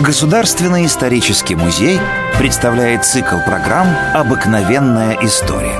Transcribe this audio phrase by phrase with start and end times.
[0.00, 1.98] Государственный исторический музей
[2.38, 5.76] представляет цикл программ «Обыкновенная история».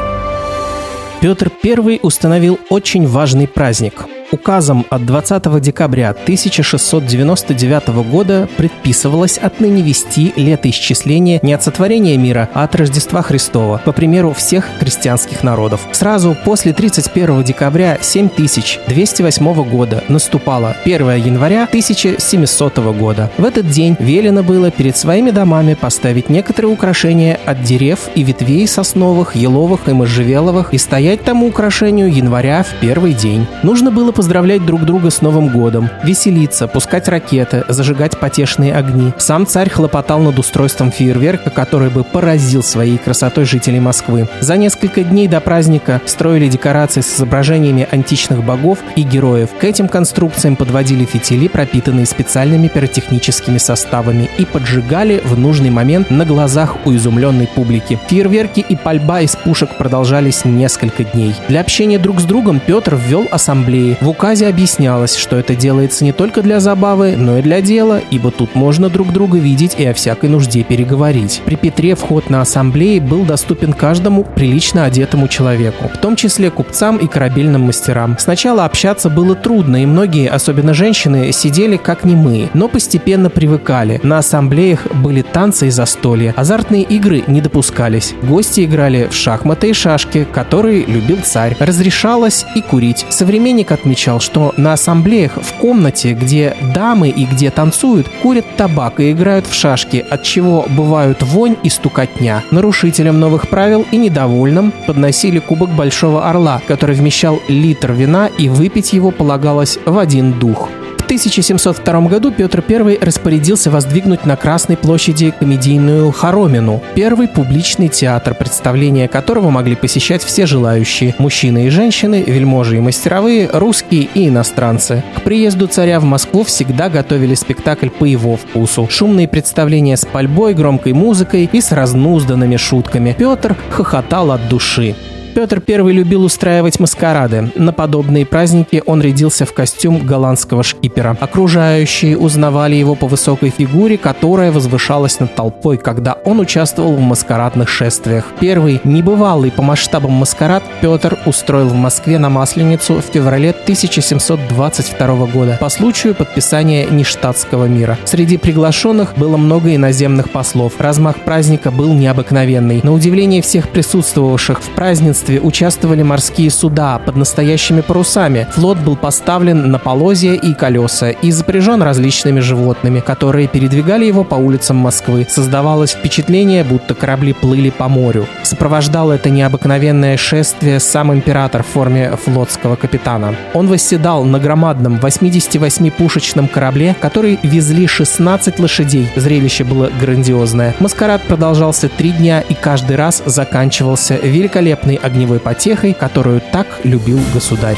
[1.20, 10.34] Петр I установил очень важный праздник– Указом от 20 декабря 1699 года предписывалось отныне вести
[10.36, 15.80] летоисчисление не от сотворения мира, а от Рождества Христова, по примеру всех христианских народов.
[15.92, 23.30] Сразу после 31 декабря 7208 года наступало 1 января 1700 года.
[23.38, 28.68] В этот день велено было перед своими домами поставить некоторые украшения от дерев и ветвей
[28.68, 33.46] сосновых, еловых и можжевеловых и стоять тому украшению января в первый день.
[33.62, 39.12] Нужно было поздравлять друг друга с Новым годом, веселиться, пускать ракеты, зажигать потешные огни.
[39.16, 44.26] Сам царь хлопотал над устройством фейерверка, который бы поразил своей красотой жителей Москвы.
[44.40, 49.50] За несколько дней до праздника строили декорации с изображениями античных богов и героев.
[49.56, 56.24] К этим конструкциям подводили фитили, пропитанные специальными пиротехническими составами, и поджигали в нужный момент на
[56.24, 58.00] глазах у изумленной публики.
[58.08, 61.36] Фейерверки и пальба из пушек продолжались несколько дней.
[61.46, 63.96] Для общения друг с другом Петр ввел ассамблеи.
[64.08, 68.30] В указе объяснялось, что это делается не только для забавы, но и для дела, ибо
[68.30, 71.42] тут можно друг друга видеть и о всякой нужде переговорить.
[71.44, 76.96] При Петре вход на ассамблеи был доступен каждому прилично одетому человеку, в том числе купцам
[76.96, 78.16] и корабельным мастерам.
[78.18, 84.00] Сначала общаться было трудно, и многие, особенно женщины, сидели как немые, но постепенно привыкали.
[84.02, 86.32] На ассамблеях были танцы и застолья.
[86.34, 88.14] Азартные игры не допускались.
[88.22, 91.54] Гости играли в шахматы и шашки, которые любил царь.
[91.60, 93.04] Разрешалось и курить.
[93.10, 99.00] Современник отмечал отмечал, что на ассамблеях в комнате, где дамы и где танцуют, курят табак
[99.00, 102.44] и играют в шашки, от чего бывают вонь и стукотня.
[102.52, 108.92] Нарушителям новых правил и недовольным подносили кубок Большого Орла, который вмещал литр вина и выпить
[108.92, 110.68] его полагалось в один дух.
[111.08, 119.08] 1702 году Петр I распорядился воздвигнуть на Красной площади комедийную хоромину, первый публичный театр, представления
[119.08, 125.02] которого могли посещать все желающие– мужчины и женщины, вельможи и мастеровые, русские и иностранцы.
[125.16, 128.86] К приезду царя в Москву всегда готовили спектакль по его вкусу.
[128.90, 133.16] Шумные представления с пальбой, громкой музыкой и с разнузданными шутками.
[133.18, 134.94] Петр хохотал от души.
[135.38, 137.52] Петр I любил устраивать маскарады.
[137.54, 141.16] На подобные праздники он рядился в костюм голландского шкипера.
[141.20, 147.68] Окружающие узнавали его по высокой фигуре, которая возвышалась над толпой, когда он участвовал в маскарадных
[147.68, 148.24] шествиях.
[148.40, 155.56] Первый небывалый по масштабам маскарад Петр устроил в Москве на Масленицу в феврале 1722 года
[155.60, 157.96] по случаю подписания Ништадтского мира.
[158.06, 160.80] Среди приглашенных было много иноземных послов.
[160.80, 162.80] Размах праздника был необыкновенный.
[162.82, 168.46] На удивление всех присутствовавших в празднестве строительстве участвовали морские суда под настоящими парусами.
[168.52, 174.36] Флот был поставлен на полозья и колеса и запряжен различными животными, которые передвигали его по
[174.36, 175.26] улицам Москвы.
[175.28, 178.26] Создавалось впечатление, будто корабли плыли по морю.
[178.42, 183.34] Сопровождал это необыкновенное шествие сам император в форме флотского капитана.
[183.54, 189.08] Он восседал на громадном 88-пушечном корабле, который везли 16 лошадей.
[189.16, 190.74] Зрелище было грандиозное.
[190.80, 197.18] Маскарад продолжался три дня и каждый раз заканчивался великолепной огневой огневой потехой, которую так любил
[197.34, 197.76] государь.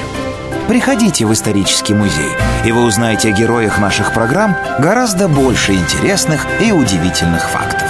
[0.68, 2.30] Приходите в исторический музей,
[2.66, 7.88] и вы узнаете о героях наших программ гораздо больше интересных и удивительных фактов.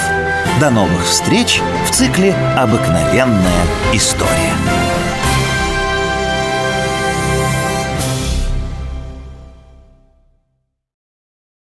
[0.60, 4.79] До новых встреч в цикле «Обыкновенная история».